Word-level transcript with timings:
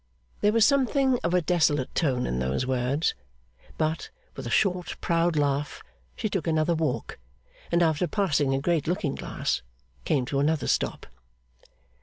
There 0.39 0.51
was 0.51 0.65
something 0.65 1.19
of 1.23 1.35
a 1.35 1.43
desolate 1.43 1.93
tone 1.93 2.25
in 2.25 2.39
those 2.39 2.65
words; 2.65 3.13
but, 3.77 4.09
with 4.35 4.47
a 4.47 4.49
short 4.49 4.99
proud 4.99 5.35
laugh 5.35 5.83
she 6.15 6.27
took 6.27 6.47
another 6.47 6.73
walk, 6.73 7.19
and 7.71 7.83
after 7.83 8.07
passing 8.07 8.55
a 8.55 8.59
great 8.59 8.87
looking 8.87 9.13
glass 9.13 9.61
came 10.03 10.25
to 10.25 10.39
another 10.39 10.65
stop. 10.65 11.05